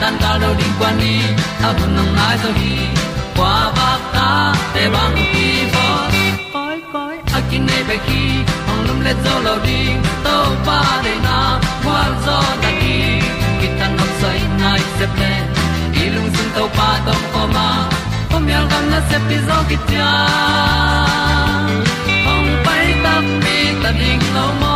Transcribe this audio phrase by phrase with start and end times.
[0.00, 1.20] tan cao do đi qua đi,
[1.62, 2.76] ta bu nang mai zo khi
[3.36, 5.86] qua ba ta te bang ki bo
[6.52, 8.22] koi koi a kin nei be ki
[8.70, 9.80] ong lum le zo lo di
[10.24, 10.36] to
[10.66, 11.38] pa de na
[11.84, 12.96] kwa zo ta ki
[13.60, 15.32] ki tan nok sai nai se ple
[16.14, 17.68] lung sun to pa tom ko ma.
[18.30, 20.10] Pom yal gam na se pi zo ki tia
[22.32, 24.75] ong pai ta mi ta ding lo mo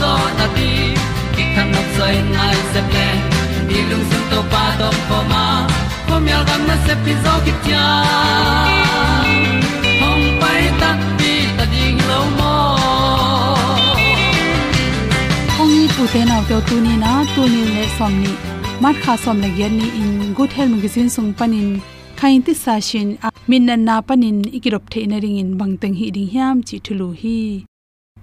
[0.00, 0.70] zo na ti
[1.34, 3.06] ki kan nok sai nai se ple
[3.68, 5.44] ni lung sun to pa to pa ma.
[6.08, 7.84] Ko mi al gam na se pi zo ki tia
[10.00, 12.54] hom pai ta ti ta ding lo mo
[15.60, 18.32] ong ni tu te na to tu ni na, tu ni le som ni?
[18.82, 21.68] Mat kha som le gen ni, in good health magazine sung panin
[22.18, 25.96] khain ti sa shin à, min na na panin ikirop the na ring in bangteng
[26.00, 27.36] hi ding hiam, chi thulu hi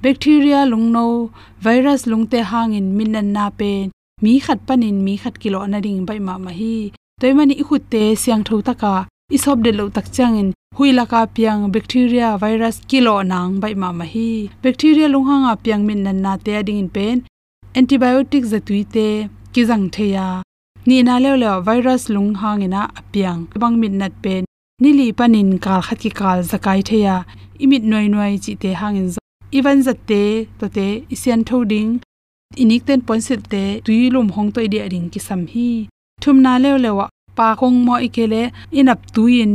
[0.03, 1.31] bacteria lungno
[1.65, 3.91] virus lungte hangin min na na pen
[4.23, 6.91] mi khat panin mi khat kilo na ring bai ma ma hi.
[7.21, 8.95] Toimani ikhute siang tho taka
[9.35, 14.05] isop de lo tak changin huila ka piang bacteria virus kilo nang bai ma ma
[14.13, 14.29] hi.
[14.63, 17.17] Bacteria lunghanga piang min nan na te ading in pen
[17.77, 19.07] antibiotic zatui te
[19.53, 20.27] kizang theya.
[20.87, 24.43] Ni na le le virus lung hangina apiang bang min nat pen
[24.81, 27.15] nili panin kal khat ki kal zakai theya.
[27.63, 29.09] Imit noi noi chi te hangin
[29.57, 30.21] even zatte
[30.59, 31.91] to te, isian thoding
[32.61, 35.69] inik ten ponsit te tuilum hong toi dia ring ki sam hi.
[36.21, 37.05] Thum na le lewa
[37.37, 38.41] pa khong mo ikele,
[38.79, 39.53] inap tuin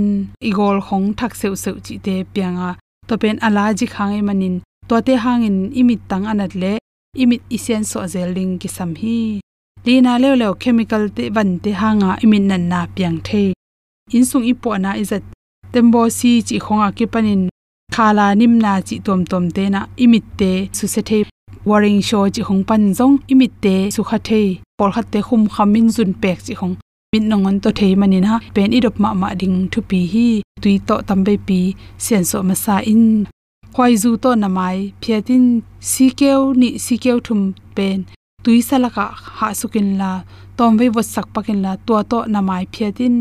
[0.48, 2.70] igol khong thak seu seu chi te pianga.
[3.08, 3.86] To pen ala ji
[4.18, 4.56] e manin,
[4.88, 6.72] to te hangin imit tang anat le,
[7.22, 9.40] imit isen so zeling ki sam hi.
[9.84, 13.52] Lina le le chemical te ban te hanga imin nan na piang the.
[14.16, 15.22] Insung ipo na izat
[15.72, 17.42] tembo si chi khonga ki panin.
[17.94, 20.42] คาลานิมนาจิตวมตวมเตนะอิมิตเต
[20.76, 21.12] สุเซเท
[21.68, 24.30] วอริงโชจิของปันซงอิมิตเตสุขเท
[24.78, 26.72] ปอลคัตเตคุมคามินซุนเปกจิของ
[27.12, 30.28] มินนงอนตัวเทมันนี่นะเป็นอีดบมามาดิงทุปีฮี
[30.62, 31.60] ตุยโตตัมเบปี
[32.02, 33.04] เสียนโซมาซาอิน
[33.74, 35.44] ควายจูโตนามายเพียดิน
[35.90, 37.40] ซีเกลนิซีเกลทุม
[37.74, 37.98] เป็น
[38.44, 38.98] ตุยสลัก
[39.38, 40.12] หาสุกินลา
[40.58, 43.14] ตอมเววสักปะกินลาตัวโตนามายเพียดิน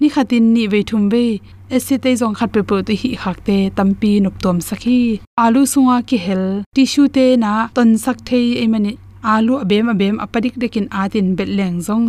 [0.00, 1.14] นี่ขัดินนี่เวทุมเว
[1.70, 5.20] pu te hi khak te tampi nup tom sakhi.
[5.44, 6.44] Alu sunga ki hel,
[6.74, 8.92] tissue te na ton sak thei e mani.
[9.22, 12.06] Alu abem abem apadik dekin atin betleng zong.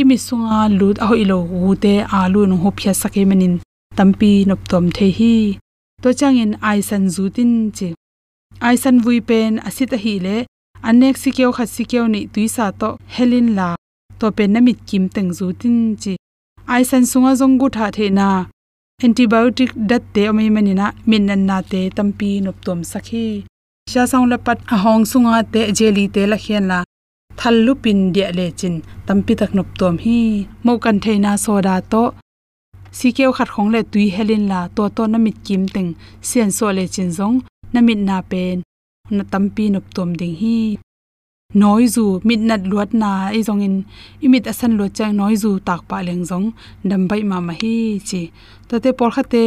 [0.00, 1.38] Imi sunga lut a hoilo
[1.68, 3.54] ute alu nu hopya sake manin.
[3.96, 5.58] Tampi nop tom the hi.
[6.02, 7.88] To changin aisan zutin chi.
[8.68, 10.36] Aisan vui pen asita hi le.
[10.88, 13.68] Anek sikeo khat sikeo ni tuisa to helin la.
[14.18, 16.14] To pen namit kim teng zutin chi
[16.72, 18.26] ai aisan sunga zongu tha the na
[19.04, 23.26] antibiotic dat te amai manina min nan na te tampi nop tom sakhi.
[23.90, 26.78] Sha saung la pat a hong sunga te jeli te la khian la
[27.38, 28.74] thallu pin dia le chin
[29.06, 30.20] tampi tak nop tom hi.
[30.64, 32.02] Mo kan theina soda to
[32.98, 35.90] sikeu khat khong le tui helin la to to na mit kim teng
[36.28, 37.36] sian so le chin zong
[37.72, 38.56] na mit na pen
[39.16, 40.56] na tampi nop tom ding hi
[41.52, 43.76] noi zu mit nat luat na i zong in
[44.22, 46.46] imit asan lo chang noi zu tak pa leng zong
[46.88, 48.22] dam bai ma ma hi chi.
[48.68, 49.42] Ta te por kha te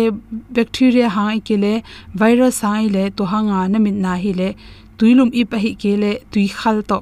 [0.56, 1.74] bacteria ha i ke le,
[2.22, 4.50] virus ha i le, to ha nga na mit na hi le.
[4.98, 6.98] Tuilum i pa hi ke le, tui khal to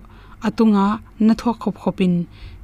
[0.48, 0.86] atunga
[1.26, 2.16] na thok khop khopin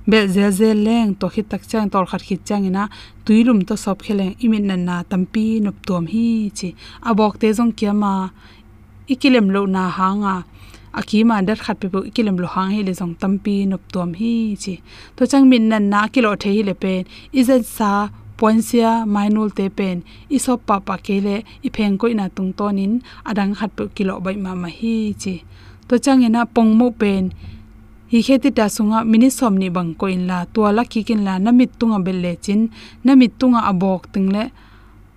[0.09, 2.83] bel zel zel leng, to khit tak chang tor khat khit chang ina.
[3.25, 6.69] Tuilum to sop kheleng imin nan na tampi nup tom hi chi.
[7.09, 8.13] Abok te zong kya ma
[9.13, 10.35] ikilem lo na ha nga
[10.97, 14.55] hanga akima dar khat pe ikilem lo hang he le jong tampi nup tom hi
[14.55, 14.81] chi.
[15.15, 17.05] To chang min nan na kilo the hi le pen.
[17.33, 20.03] Izan sa poinsia mainul te pen.
[20.29, 24.55] Isop pa pa kele ipheng ko ina tung tonin adang khat pe kilo bai ma
[24.55, 25.43] ma hi chi.
[25.87, 27.31] To chang ena pong mo pen.
[28.11, 31.33] Hi kheti ta sunga, mini somni bang ko in la to la ki kin la
[31.39, 32.61] namit tunga belle chin
[33.05, 34.43] namit tunga abok tingle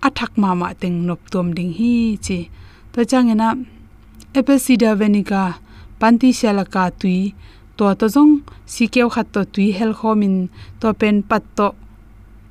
[0.07, 2.49] athak ma ma teng nop tom ding hi chi.
[2.93, 3.47] To changena
[4.35, 5.55] apple cider vinegar
[6.01, 7.19] panti shalaka tui.
[7.77, 8.33] To to jong
[8.73, 10.35] sikeu khat to tui hel khomin.
[10.79, 11.67] To pen pat to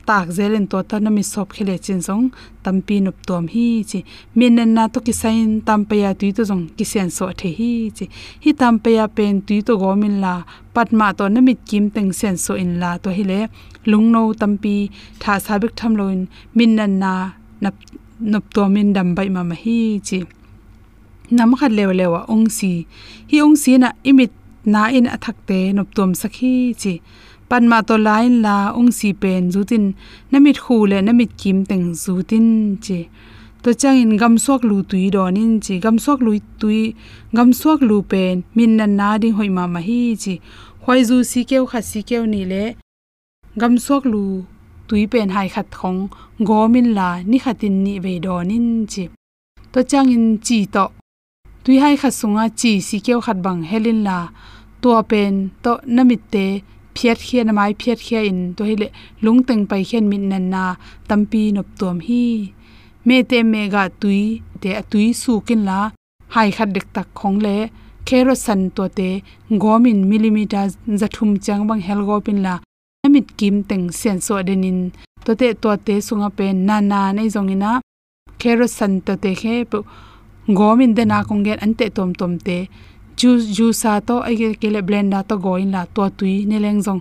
[0.08, 2.24] tak zelen to ta na mi sop khile chin song
[2.64, 3.98] tampi nup tom hi chi.
[4.38, 8.04] Min na to ki sain tampaya tui to jong ki sen so the hi chi.
[8.44, 10.34] Hi tampaya pen tui to go min la.
[10.74, 13.40] Patma to na mit kim teng sen so in la to hi le.
[13.90, 14.74] Lungno tampi
[15.22, 16.20] tha sabik tham loin.
[16.56, 17.12] Min nan na
[17.62, 17.74] nap
[18.32, 20.18] nop to min dam bai ma ma hi chi
[21.36, 22.72] nam khat lew lewa ong si
[23.30, 24.32] hi ong si na imit
[24.72, 26.94] na in athak te nop tom sakhi chi.
[27.50, 29.84] Panma to lain la ong si pen zutin,
[30.32, 32.48] namit khu le namit kim teng zutin
[32.84, 33.00] chi.
[33.62, 35.74] To chang in gam sok lu tui don in chi.
[35.84, 36.94] Gam sok lu tui
[37.36, 40.34] gam sok lu pen, min na na ding hoi ma ma hi chi.
[40.82, 42.64] Khoi zu si keu kha si keu ni le
[43.60, 44.22] gam sok lu
[44.88, 46.00] tui pen hai khat khong,
[46.48, 49.04] gomin la ni khatin ni ve don in chi.
[49.72, 50.84] To chang in chi to
[51.64, 54.18] tui hai kha sunga chi si keu khat bang helin la
[54.82, 56.46] to pen to namit te
[56.96, 58.88] phiat khian mai phiat khia in to hile
[59.24, 60.64] lungteng pai khian min nan na
[61.08, 62.24] tampi nop tom hi.
[63.06, 64.22] Me te me ga tui,
[64.60, 65.80] te tui su kin la
[66.34, 67.56] hai khat dek tak khong le
[68.06, 69.08] khero san to te
[69.62, 70.66] gomin millimeter
[71.00, 72.54] zathum chang bang hel go pin la
[73.02, 74.78] namit kim teng sen so denin
[75.24, 77.70] to te to te sunga pe na na nei zongina
[78.40, 79.54] khero san to te khe
[80.58, 82.58] gomin de na kongen ante tom tom te.
[83.18, 86.58] Ju ju sa to ai ke le blender to go in la to tui, ne
[86.64, 87.00] leng jong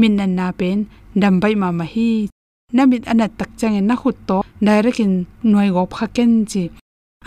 [0.00, 0.78] min nan na pen
[1.20, 2.28] dam bai ma ma hi.
[2.76, 4.36] Namit anat tak chang na khut to,
[4.66, 6.64] direct in noi go phaken chi.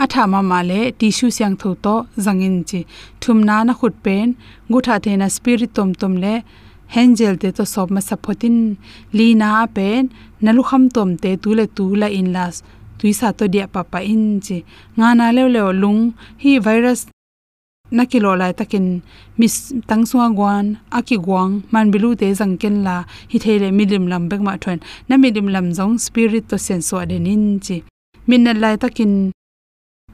[0.04, 1.96] Atha ma ma le, tissue siang tho to
[2.26, 2.80] zangin chi.
[3.22, 4.28] Thum na na khut pen,
[4.72, 6.34] gutha the na spirit tom tom le
[6.96, 8.58] hengel te to sob ma sapotin
[9.18, 10.04] lina pen
[10.44, 12.56] nalu kham tom te tu le tu la in las
[13.00, 14.58] tuisa to dia papa in chi
[14.98, 16.02] nga na le le lung,
[16.44, 17.02] hi virus
[17.98, 18.88] nakilo lai takin
[19.40, 19.56] mis
[19.90, 20.66] tangsuwa gwan
[20.98, 22.98] aki gwang man bilu te jangken la,
[23.32, 27.46] hi thele milim lam bek ma thon na milim lam zong spirit to senso adenin
[27.66, 27.78] chi
[28.28, 29.14] min na lai takin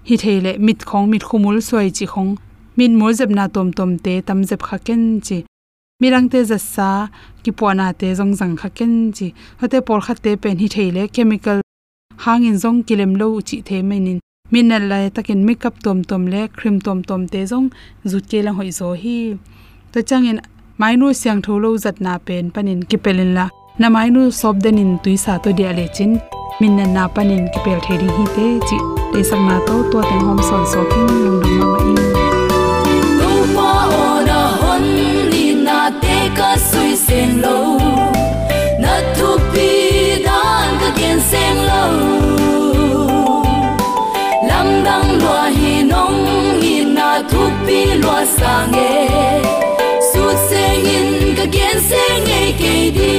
[0.08, 2.36] hi thele mit khong, mit khumul soi chi khong.
[2.77, 5.38] Min mo jeb na tom tom te, tam zep kha ken chi.
[6.01, 7.10] Mirang te jassa
[7.44, 9.27] ki pona te zong zang kha ken chi.
[9.60, 11.60] Hote por khate pen hi thele chemical
[12.24, 14.20] hangin zong kilem lo chi the menin.
[14.52, 17.68] Minal lai takin makeup tom tom le, cream tom tom te zong
[18.06, 19.38] zu ke la hoi zo hi.
[19.92, 20.40] To changin
[20.80, 23.50] mainu siang tho lo zat na pen panin kipelin la.
[23.80, 26.12] Na mainu sob den denin tuisa to dia le chin.
[26.60, 28.78] Min na na panin kipel theri hi te chi.
[29.12, 32.04] Te sak na to to ten hom son so king lung lung ma in.
[33.20, 33.72] Tu pa
[34.04, 34.84] ona hon
[35.32, 37.75] ni na te ka sui sen lo.
[47.66, 48.92] Pi loa sang e
[50.10, 53.14] su sen in ka gen sen e ke di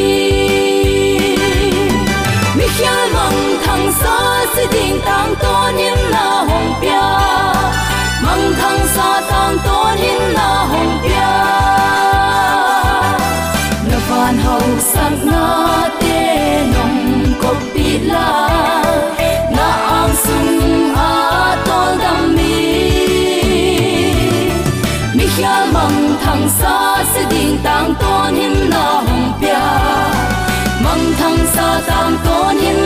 [2.77, 4.17] hial mong thang sa
[4.55, 5.55] si ding tang to
[5.87, 7.07] in na hong pia
[8.25, 9.79] mong thang sa tang to
[10.11, 11.33] in na hong pia
[13.89, 15.47] na van hau sang na
[16.03, 16.21] te
[16.75, 17.01] nong
[17.41, 18.29] ko pi la
[19.57, 20.56] na ang sung
[26.49, 29.65] sa si ding tang ton hin na hong pia.
[30.85, 32.86] Mong thang sa tang ton hin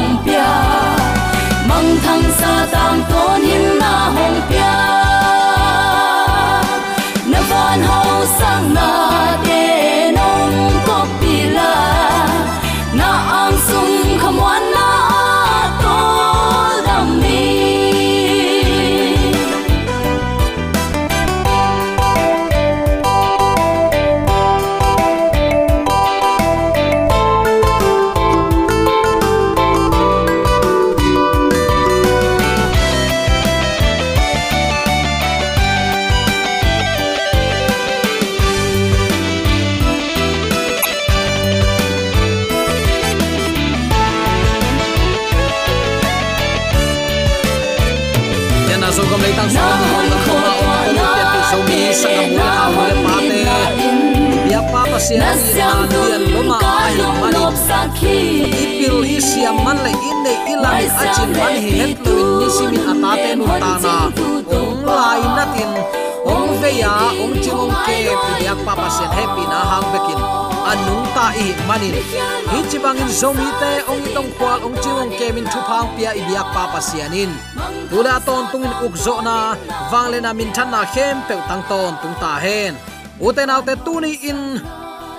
[55.09, 57.41] ya pa pa na ni loma ka ai mani
[58.63, 62.85] ipil hi siam man le in nei ilan achin man hi het loin ni simin
[62.91, 63.95] atate nu ta na
[64.57, 65.71] ong lai natin
[66.33, 66.93] ong veya
[67.23, 70.21] ong chimong ke pidiak pa sen happy na hang bekin
[70.71, 71.97] anung ta i manin
[72.51, 76.77] hi chibangin zomi te ong itong kwal ong chimong ke min thupang pia ibiak papa
[76.89, 77.33] sianin
[77.89, 79.57] tula ton tungin ukzo na
[79.91, 82.77] wangle na min than na khem pe tang ton tung ta hen
[83.27, 84.39] uten autte tuni in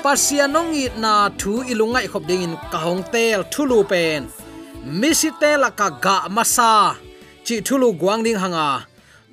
[0.02, 4.26] pasianongi na thu ilungai khop ding in kahong tel thulu pen.
[5.00, 6.99] Misite la ka ga masa.
[7.47, 8.68] Chi thulu guang ding hanga.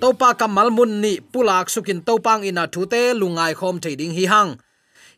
[0.01, 4.51] Topa ka malmun ni pulak sukin topang ina thute lungai khom thading hi hang.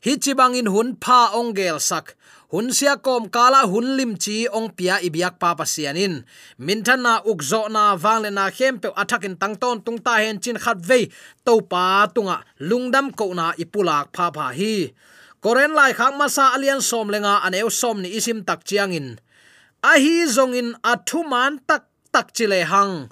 [0.05, 2.05] Hi bang in hun pha ongel sak.
[2.51, 6.13] Hun sia kom kala hun lim chi ong pia ibiak pa pasianin
[6.65, 11.01] minthana ukzo na wangle na khem pe athakin tangton tung ta hen chin khat ve
[11.45, 11.83] to pa
[12.15, 12.37] tunga
[12.69, 14.75] lungdam ko na ipulak pha pha hi
[15.43, 19.17] koren lai khak masa alian som lenga aneu som ni isim tak chiangin
[19.81, 23.09] a hi zong in athu man tak tak chile hang.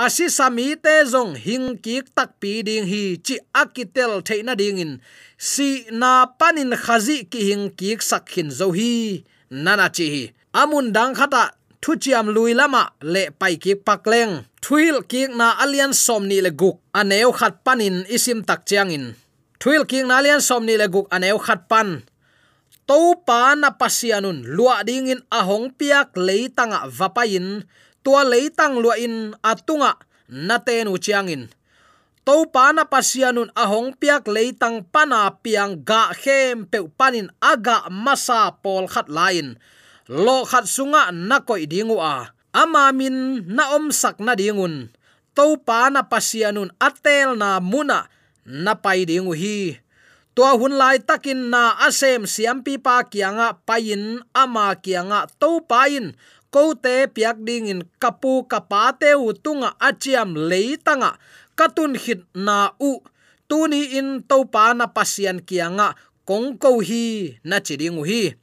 [0.00, 4.92] Asi sami te zong hing ki tak pi ding hi chi akitel theina ding in.
[5.36, 9.20] Si na panin khazi ki hing kik sakhin zo hi.
[9.50, 10.22] Nana chi hi.
[10.56, 11.52] Amun dang khata
[11.82, 14.32] thu chiam lui lama le pai ki pakleng
[14.64, 19.04] thuil ki na alian som ni le guk aneu khat panin isim tak chiang in
[19.60, 22.00] thuil king na alian som ni le guk aneu khat pan.
[22.88, 27.62] To pa na pasianun lua ding in ahong piak leitanga vapain
[28.02, 29.94] tua leitang lua in atunga
[30.26, 31.46] na te nu chiangin
[32.26, 38.58] to pa na pasianun ahong piak leitang pana piang ga khem pe panin aga masa
[38.58, 39.54] pol khat lain
[40.10, 42.34] lo khat sunga na koi dingu a.
[42.50, 44.90] Amamin na om sak na dingun
[45.38, 48.10] to pa na pasianun atel na muna
[48.50, 49.78] na pai ding hi.
[50.34, 56.18] To hun lai takin na asem siam pi pa kianga pain ama kianga to pain
[56.50, 61.18] ko te piak ding in kapu kapa te u tunga achiam leitanga
[61.54, 62.98] katun hit na u.
[63.50, 68.38] Tuni in to pa na pasian kianga kong ko hi na chiding hi.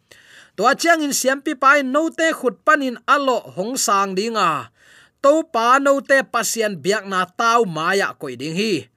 [0.60, 4.68] To achang in siam pi pai no te khut panin alo hong sang dinga
[5.24, 8.92] to pa no te pasian biak na tau maya koi ding hi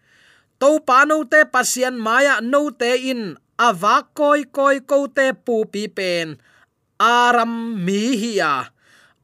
[0.61, 5.65] to pa no te pasian maya no te in awa koi koi ko te pu
[5.73, 6.37] pi pen.
[7.01, 8.69] Aram mi hiya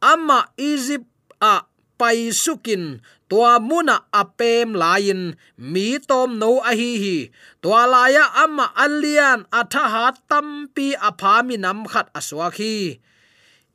[0.01, 1.09] ama egypt
[1.45, 1.69] a
[2.01, 5.37] pai sukin tua muna apem lain.
[5.61, 7.19] Mi tom no a hi hi
[7.61, 12.97] tua laya ama alian atha ha tampi aphami nam khat aswa khi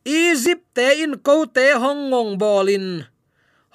[0.01, 3.05] egypt te in ko te hong bolin.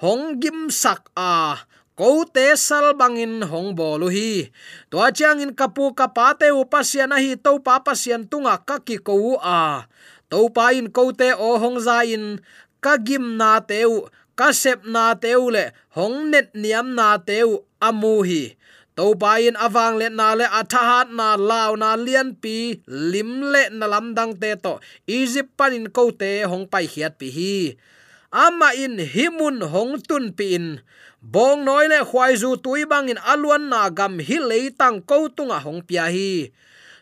[0.03, 1.57] Hong gim sak a
[1.97, 4.53] ko te sal bangin hong bolu hi.
[4.93, 9.41] To chang in kapu kapa te upasian hi to pa pasian tunga ka ki ko
[9.41, 9.89] a.
[10.29, 12.37] To pa in ko te o hong za in,
[12.85, 14.05] ka gim na teu
[14.37, 18.53] ka sep na teu le, hong net niam na teu amu hi.
[18.93, 23.73] To pa in awang le na le athahat na law na lian pi, lim le
[23.73, 24.77] na lam dang te to,
[25.09, 27.57] egypt panin ko te hong pai hiat pi hi
[28.37, 30.85] ama in himun hong tun pin
[31.25, 35.25] bong noi le khwai zu tui bang in alwan na gam hi le tang ko
[35.33, 36.53] tunga hong pia hi.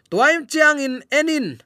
[0.10, 1.60] Tuaim chiang in enin.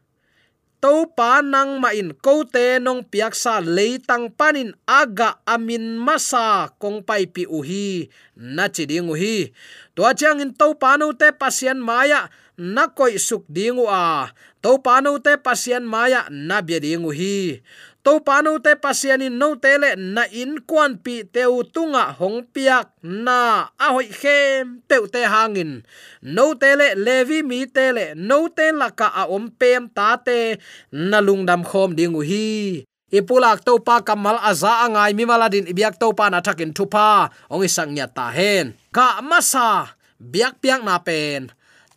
[0.79, 5.99] To pa nang ma in ko te nong piak sa le tang panin aga amin
[5.99, 8.07] masa kong pai pi u hi.
[8.33, 9.51] Na chi ding u hi.
[9.95, 14.31] To chiang in to pa no te pasien maya na koi suk dingu a.
[14.63, 17.59] To pa no te pasien maya na bi dingu hi
[18.03, 23.67] to panu te pasiani no tele na in kwan pi teu tunga hong piak na
[23.75, 25.83] a hoi khem peu te hangin.
[26.23, 30.57] No tele levi mi tele no te laka a om pem ta te
[30.91, 32.83] na lungdam khom dingu hi.
[33.09, 37.33] Ipulak to pa kamal aza angai mi maladin ibyak to pa na thakin thupa.
[37.49, 38.77] Ong isang nya ta hen.
[38.93, 41.49] Ka masa, biak piak na pen.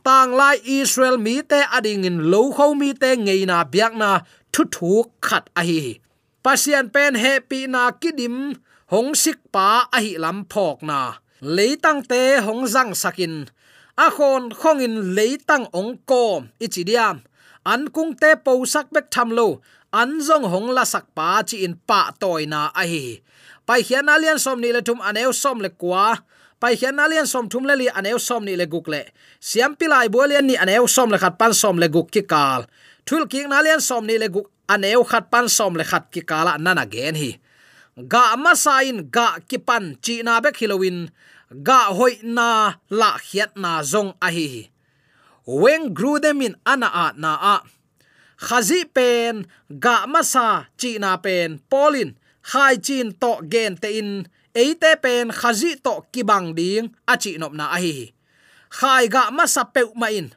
[0.03, 4.25] Tang lai israel mi te ading in lo kho mi te ngei na biak na
[4.53, 4.93] thu thu
[5.27, 5.83] khat a hi
[6.45, 8.37] pasian pen happy na kidim
[8.93, 11.01] hong sik pa a hi lam phok na.
[11.57, 13.35] Leitang te hong jang sakin.
[14.05, 17.17] A khon khongin leitang ong kom ichidiam
[17.73, 19.49] an kung te po sak bek tham lo
[20.01, 23.05] an zong hong la sak pa chi in pa toy na a hi
[23.67, 26.07] pai hian alian som ni le thum aneu som le kwa.
[26.61, 29.03] Pai hian alian som thum le li aneu som ni le guk le.
[29.49, 32.61] Siam pilai bolian ni aneu som le khat pan som le guk ki kal
[33.07, 36.21] thul ki na lian som ni le guk aneu khat pan som le khat ki
[36.31, 37.31] kala nana gen hi.
[38.12, 40.99] Ga ma sain, ga ki pan chi na be khilowin
[41.67, 42.49] ga hoi na
[42.88, 44.73] la khiat na zong a hi
[45.47, 47.57] wen gru them in ana a na a.
[48.47, 49.47] Khazi pen,
[49.85, 50.47] ga ma sa
[50.81, 52.11] chi na pen polin
[52.51, 57.53] khai chin to gen te in, eite pen khazi to kibang ding a chi nop
[57.59, 58.12] na a hi
[58.79, 60.29] khai ga ma sa pe ma in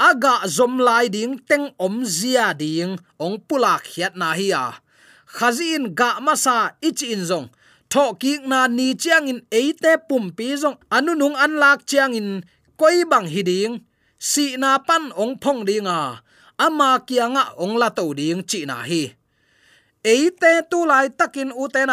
[0.00, 4.80] aga zom lai ding, teng om zia ding, ong pula khiat na hi a.
[5.36, 7.52] Khazin ga masa ich in zong.
[7.92, 10.80] Tho ki na ni chiang in eite pum pi zong.
[10.90, 12.42] Anu nung an lak chiang in
[12.80, 13.74] koi bang hi ding.
[14.18, 16.22] Si na pan ong phong ding a.
[16.58, 19.12] Ama kianga ong la to ding chi na hi.
[20.02, 21.84] Eite tu lai takin u te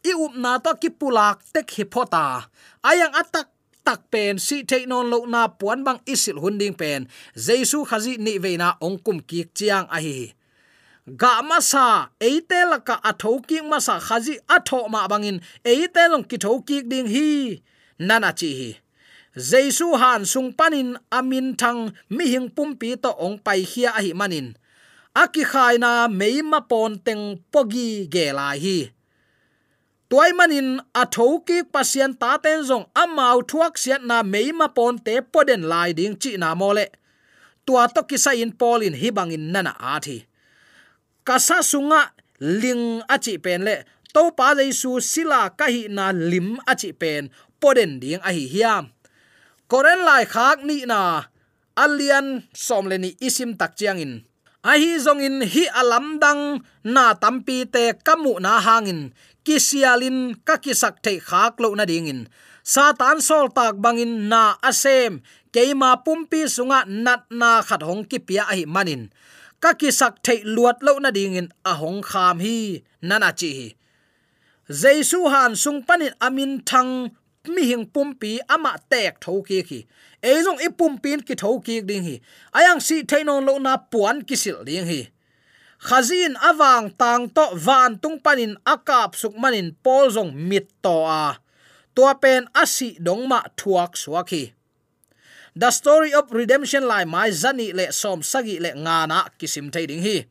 [0.00, 2.48] i up na to ki pulak tek hi phota.
[2.80, 3.48] Ayang atak
[3.90, 7.00] tak pen, si the non lo na puan bang isil hunding pen.
[7.34, 10.30] Jesu khazi ni veina ongkum ki chiang a hi.
[11.20, 11.86] Ga ma sa
[12.22, 16.76] eite laka atho ki ma sa khazi atho ma bangin eite long ki tho ki
[16.90, 17.28] ding hi.
[17.98, 18.70] Nana chi hi.
[19.50, 21.82] Jesu han sung panin amin thang,
[22.14, 24.48] mi hing pum pi to ong pai khia a hi manin
[25.22, 28.78] aki khaina meima pon teng pogi gelai hi
[30.10, 35.14] toy manin a thoki pasian ta ten zong amau thuak siat na meima pon te
[35.32, 36.86] poden lai ding chi na mole.
[37.66, 40.18] Tua to kisa in pol in hibang hi nana athi
[41.26, 42.10] kasa sunga
[42.42, 43.76] ling achi pen le.
[44.10, 47.30] To pa jaisu sila kahi na lim achi pen
[47.62, 48.84] poden ding a hi hiam.
[49.70, 51.22] Koren lai khak ni na
[51.78, 54.26] alian som le ni isim tak chiang in.
[54.66, 59.14] A hi zong in hi alam dang na tampi te kamu na hangin
[59.46, 62.28] kisialin ka kisak thei khak lo na dingin
[62.62, 65.22] satan sol tak bangin na asem.
[65.50, 69.10] Keima pumpi sunga nat na khat hong ki pia hi manin.
[69.58, 73.68] Ka kisak thei luat lo na dingin a hong kham hi nana chi hi.
[74.70, 77.10] Jaisu han sung panin amin thang
[77.54, 79.80] mi hing pumpi ama tek tho ki ki.
[80.22, 82.16] Ezong i pumpin ki tho ki ding hi.
[82.54, 85.00] Ayang si thainon lo na puan kisil ding hi
[85.86, 91.40] khazin awang tang to van tung panin akap suk manin pol mit to a.
[91.94, 94.52] Tua pen asi dong ma thuak suaki
[95.56, 100.02] the story of redemption lai mai zani le som sagi le ngana kisim thai ding
[100.02, 100.26] hi.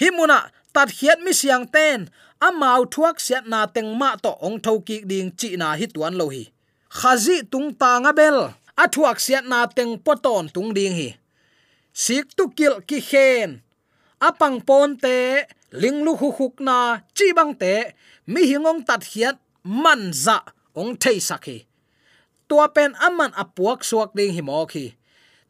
[0.00, 2.08] Himuna tat hiat mi siang ten
[2.40, 6.14] amau thuak siat na teng ma to ong tho ki ding chi na hi tuan
[6.20, 6.44] lo hi.
[6.88, 8.38] Khazi tung ta nga bel,
[8.76, 11.10] a thuak siat na teng poton tung ding hi.
[11.92, 13.50] Sik tu kil ki khen
[14.20, 17.74] apang pon te, linglu khu huk na chi bang te,
[18.26, 20.38] mi hingong tat hiat, man za,
[20.74, 21.68] ong thei sakhi
[22.48, 24.96] tua pen aman apuak suak ding hi mo khi.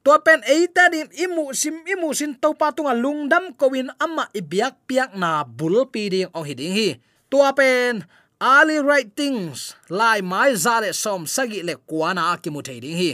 [0.02, 4.74] Tua pen eita din imu sim imu sin to pa tunga lungdam kowin ama ibiak
[4.90, 6.88] piak na bul pi ding ong hiding hi.
[7.30, 8.02] Tua pen
[8.42, 13.10] ali right things lai mai zale som sagi le kwana akimu mu thei ding hi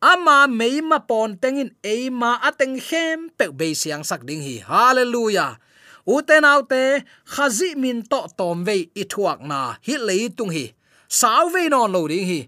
[0.00, 4.56] ama meima pon tengin eima ateng khem pe be siang sak ding hi.
[4.70, 5.58] Hallelujah.
[6.06, 10.66] Uten autte khazi min to tom ve i thuak na hi lei tung hi.
[11.08, 12.40] Saw ve non lo ding hi.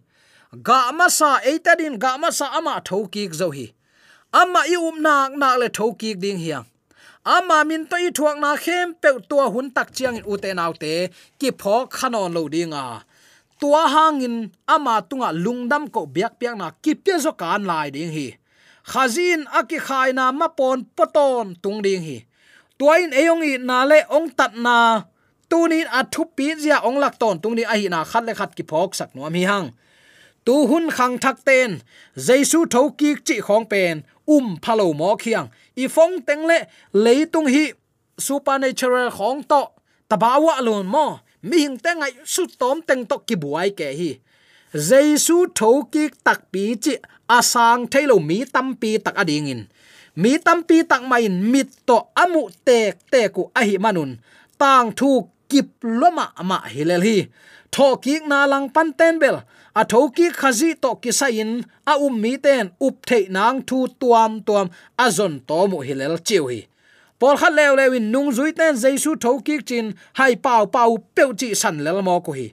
[0.66, 3.66] Ga ma sa eitadin ga ma sa ama thoki zo hi.
[4.32, 6.66] Ama i um nak nak le thoki ding hiang
[7.24, 10.94] ama min to i thuak na khem pe tua hun tak chiang uten autte te
[11.38, 13.02] ki pho khanon lo à
[13.60, 18.28] tua hangin ama tunga lungdam ko biak piak na ki zo kan lai ding hi.
[18.90, 22.18] Khazin aki khaina ma pon poton tung ding hi.
[22.78, 25.04] Tuain eyong i na le ong tat na
[25.50, 28.56] tunin athu pi zia ong lak ton tung ni a hi na khat le khat
[28.56, 29.68] ki phok sak no mi hang.
[30.44, 31.70] Tu hun khang thak ten
[32.16, 33.94] jaisu tho ki chi khong pen
[34.24, 36.58] um phalo mo khiang i phong teng le
[37.04, 37.64] leitung hi,
[38.26, 39.62] supernatural khong to
[40.08, 41.06] tabawa lon mo
[41.42, 44.11] mi hing te ngai su tom teng tok ki buai ke hi.
[44.88, 46.94] Jesu tho ki tak pi chi
[47.38, 49.62] asang thailo mi tam pi tak ading in.
[50.22, 54.11] Mi tam pi tak mai mit to amu tek te ku ahi manun.
[54.61, 55.11] Tang thu
[55.50, 57.18] kip loma ma hilel hi.
[57.74, 59.37] Tho ki na lang pan ten bel,
[59.81, 61.50] a tho ki khazi to ki sain
[61.90, 64.66] a um mi ten up thei nang thu tuam tuam
[65.05, 66.61] azon to mu hilel chiu hi
[67.20, 69.87] pol khat lew lewin nung zui ten jaisu tho ki chin
[70.18, 72.48] hai pau pau peu chi san lel mo ko hi.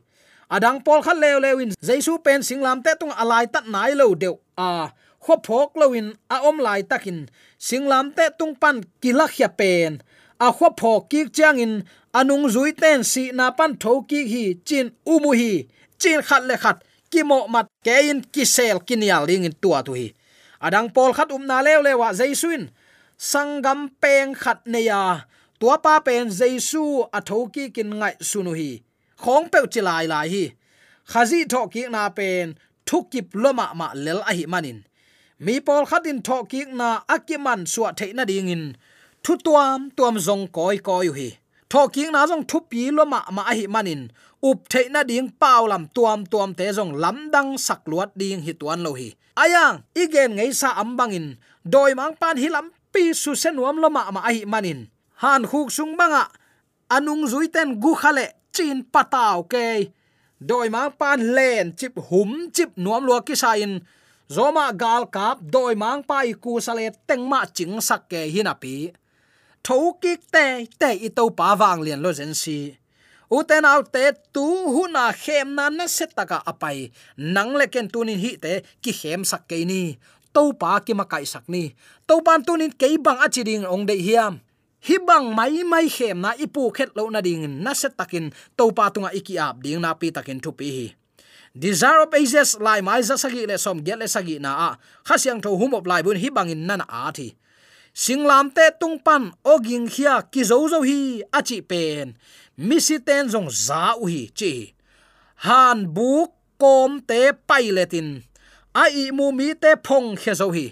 [0.56, 4.36] Adang pol khat lew lewin jaisu pen singlam te tung alai tat nai lo deu
[4.58, 4.92] a
[5.24, 7.20] kho phok lowin a om lai takin
[7.68, 9.92] singlam te tung pan kila khya pen
[10.46, 11.74] a kho phok ki chang in
[12.20, 15.54] anung zui ten si na pan tho ki hi chin umu hi
[16.02, 16.78] chin khat le khat
[17.12, 20.08] ki mo mat kein ki sel kinial ling in tua tu hi.
[20.66, 22.68] Adang pol khat um na lew lewa jaisuin
[23.18, 25.26] sangam peng khat neya
[25.60, 28.82] tua pa pen jesu athoki kin ngai sunu hi.
[29.18, 30.44] Khong pe chilai lai hi.
[31.12, 34.86] Khazi tho ki na pen thukip loma ma lel a hi manin.
[35.40, 38.64] Mi pol khatin tho ki na akiman suwa theina ding in.
[39.24, 41.30] Thu tuam tuam zong koi koi hi.
[41.72, 44.02] Tho ki na zong thu pi loma ma a hi manin.
[44.50, 48.54] Up theina ding pau lam tuam tuam te zong lam dang sak luat ding hi
[48.60, 49.10] tuan lo hi.
[49.44, 51.38] Ayang, igen ngei sa ambangin
[51.74, 54.80] doi mang pan hi lam pi su sen nuam lama ma ai manin.
[55.22, 56.24] Han khuk sung banga
[56.96, 58.28] anung zui ten gu khale.
[58.56, 59.94] Chin pataw ke
[60.50, 63.74] doi mang pan len chip hum chip nuam lua ki sa in.
[64.36, 68.76] Zoma gal kap doi mang pai ku sale tengma ching sak ke hinapi
[69.66, 70.46] tho kik te
[70.82, 72.60] te i to pa wang lian lo zen si.
[73.38, 76.78] Uten au te tu huna khem na na set taka apai
[77.36, 79.84] nang le ken tunin hi te ki khem sak ke ni
[80.38, 81.74] to pa ki ma kai sakni.
[82.06, 84.38] To pan tunin ke bang achi ding ong de hiam.
[84.86, 88.70] Hi bang mai mai khem na ipu khet lo na ding na set takin to
[88.78, 90.88] pa tunga iki ap ding na pi takin thu pi hi.
[91.58, 94.70] Desire of ages, lai mai za sagi le som gel le sagi na a.
[95.10, 97.34] Khasyang tho hum op lai bun hi bangin nana a thi.
[97.98, 102.14] Singlam te tung pan oging khia ki zo zo hi achi pen.
[102.62, 104.54] Misi ten jong za u hi chi.
[105.50, 106.30] Han buk
[106.62, 108.22] kom te pailetin
[108.84, 110.68] a i mu mi te phong khe zo hi.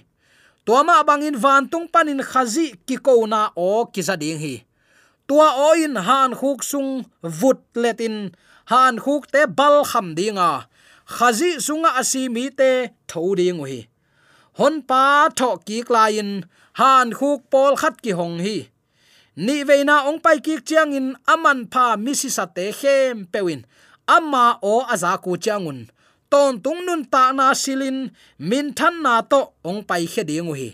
[0.66, 4.56] Tuama bangin van tung panin khazi ki ko na o ki za ding hi.
[5.28, 6.92] Tua o in han khuk sung
[7.40, 8.18] vut letin
[8.72, 10.52] han khuk te bal kham dinga
[11.16, 12.72] khazi sunga asi mi te
[13.10, 13.80] tho ding hi.
[14.58, 15.04] Hon pa
[15.38, 16.30] tho ki klain
[16.80, 18.58] han khuk pol khat ki hong hi.
[19.46, 23.62] Ni veina ong pai ki chiang in, aman pha misi sa te khem pewin
[24.16, 25.80] amma o aza ku changun
[26.36, 28.12] ton tung nun ta na silin,
[28.50, 30.70] min than na to ong pai khe ding hi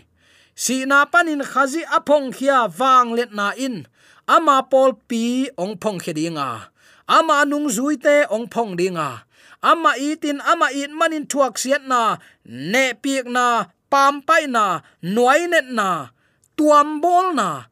[0.62, 3.76] si na panin khazi apong khia wang let na in,
[4.34, 5.22] ama pol pi
[5.62, 6.48] ong phong khe dinga
[7.16, 9.08] ama nung zui te ong phong dinga
[9.62, 14.82] ama itin, ama it manin thuak siat na, ne piek na, pam pai na,
[15.14, 16.10] nuai net na,
[16.58, 17.70] tuam bol na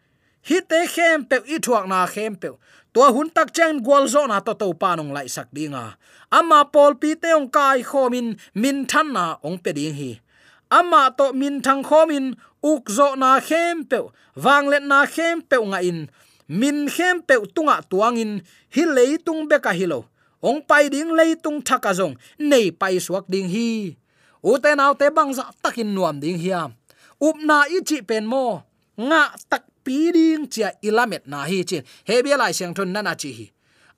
[0.51, 2.49] hi te khem pe i thuak na khem pe
[2.95, 5.85] to hun tak chen gwal zo na to to pa nong lai sak dinga
[6.31, 10.23] ama pol pi te ong kai khomin min than na ong pe ding hi.
[10.71, 13.99] Ama to min thang khomin uk zo na khem pe
[14.39, 16.07] wang let na khem pe nga in.
[16.47, 18.33] Min khem pe tunga tuangin
[18.75, 20.07] hi leitung be ka hilo
[20.41, 23.99] ong pai ding leitung thaka zong, nei pai suak ding hi.
[24.41, 26.73] U te naw te bang za takin nuam ding hiam.
[27.21, 28.65] Up na i pen mo,
[28.97, 31.83] nga tak piding chia ilamet na hi chin.
[32.05, 33.47] He bia lai siang thon na na chi hi.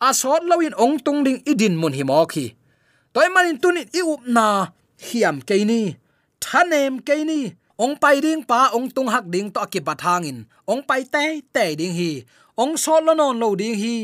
[0.01, 2.47] A sot lawin ong tung ding idin mun hi mok hi.
[3.15, 4.47] Toy manin tunin i up na
[5.07, 5.97] hiam ke ni,
[6.41, 7.41] thanem ke ni.
[7.83, 11.65] Ong pai ding pa ong tung hak ding to ki bathangin ong pai te te
[11.75, 12.25] ding hi.
[12.57, 13.97] Ong sol lo non lo ding hi.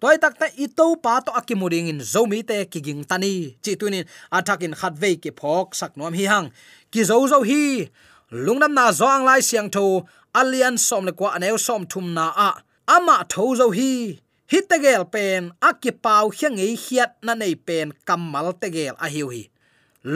[0.00, 0.66] Toy tak ta i
[1.04, 5.96] pa to akimuding in zomi te kiging tani chi tunin athakin khatve ki phok sak
[5.96, 6.48] nom hi hang.
[6.92, 7.88] Ki zo zo hi.
[8.30, 10.04] Lungnam na zoang lai siang tho
[10.40, 12.50] alian som le kwa aneu som thum na a.
[12.94, 14.20] Ama tho zo hi.
[14.52, 19.42] Hitegel pen akipau hiangi hiat na nei pen kamal tegel a hiu hi.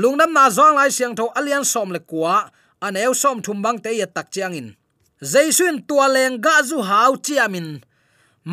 [0.01, 2.37] Lungnam na zong lai siang tho alian som le kwa
[2.87, 4.69] aneu som thum bang te ya tak chiang in.
[5.33, 7.69] Jaisun tua leng ga zu hau chiamin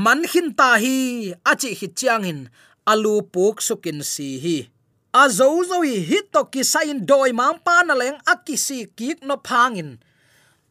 [0.04, 0.98] man hin ta hi
[1.52, 2.40] achi hi chiang in.
[2.92, 4.58] Alu puk sukin si hi.
[5.14, 9.20] A zo zo hi hit to ki sain doi mang pa na leng akisi kik
[9.28, 9.92] no phangin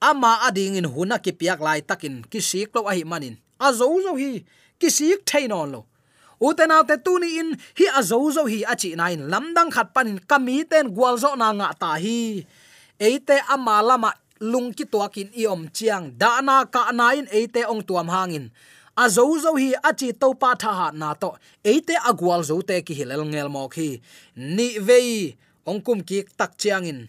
[0.00, 3.36] ama ading in huna ki piak lai takin ki sik lo ahi manin.
[3.60, 4.44] A zo zo hi,
[4.80, 5.80] ki sik thein on lo.
[6.40, 10.64] Utena te tuni in, hi a zo zo hi achi nain lamdang khat panin kami
[10.68, 12.44] ten gwal zo na nga ta hi.
[13.00, 17.28] Eite ama lama lung ki to kin i om chiang, da na ka na in
[17.32, 18.52] eite ong tuam hangin
[18.96, 21.30] a zo zo hi achi to pa tha ha na to,
[21.64, 24.00] eite agwal zo te ki hilel ngel mok hi.
[24.56, 25.36] Ni vei,
[25.68, 27.00] ong kum ki tak chiang in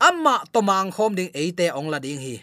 [0.00, 2.36] amma tomang khom ding eite ong la ding hi.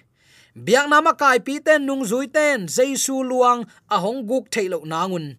[0.56, 5.38] Biak nama kai pi ten nung zui ten jesu luang a hong guk thailo nangun.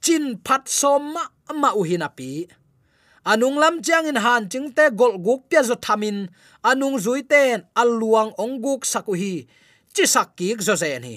[0.00, 2.46] Chin phat som ma ma u hina pi.
[3.26, 6.28] Anung lam chang in han ching te gol guk pya zo thamin.
[6.64, 9.46] Anung zui ten aluang ong guk sakuhi
[9.94, 11.16] chi sak ki zo zen hi.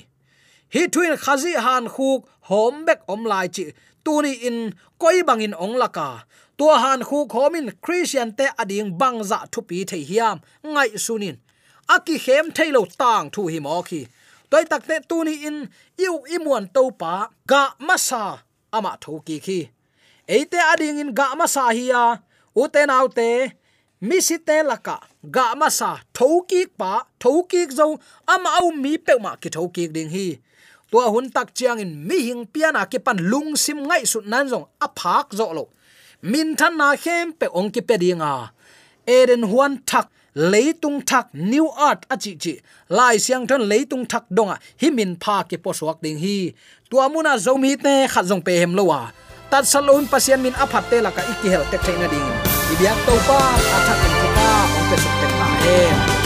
[0.74, 3.64] Hi thuin khazi han khuk, hom bek om lai chi
[4.06, 4.58] tuni in
[5.02, 6.10] koi bangin ong laka.
[6.58, 10.38] Tua han khu khomin christian te ading bangza thu pi thei hiam,
[10.74, 11.38] ngai sunin.
[11.96, 14.02] Aki hem thailo tang thu hi mo khi.
[14.50, 15.58] Toy takte tuni in
[16.06, 17.14] iu imuan topa
[17.52, 18.24] ga masa
[18.72, 19.60] ama thoki khi.
[20.28, 22.04] Eite ading in ga masa hiya
[22.56, 23.30] uten autte te
[24.02, 24.38] mi si
[24.70, 24.98] laka,
[25.36, 30.40] ga masa thoki pa thoki zo, ama au mi pe ma ki thoki ding hi
[30.92, 34.46] tua hun tak chiang in mi hing piana ki pan lung sim ngai su nan
[34.52, 35.66] zong a phak zo lo.
[36.22, 38.34] Min than na khem pe ong ki pe dinga
[39.10, 42.54] eden huan thak, leitung thak, new art achi chi
[42.90, 46.54] lai siang thon leitung thak donga hi min pha ke po suak ding hi.
[46.90, 49.02] Tua muna zomi te khat jong pe hem lowa
[49.52, 52.30] tat salon pasien min aphat te la ka ikihel te thaina ding.
[52.74, 53.40] Ibyak to pa
[53.78, 56.19] athak in ka ong pe suk te pa hem.